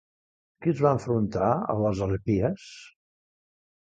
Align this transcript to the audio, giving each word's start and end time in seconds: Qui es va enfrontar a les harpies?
Qui 0.61 0.69
es 0.71 0.79
va 0.85 0.93
enfrontar 0.99 1.49
a 1.73 1.75
les 1.81 2.01
harpies? 2.05 2.65